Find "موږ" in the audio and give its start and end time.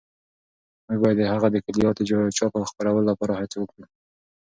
0.87-0.97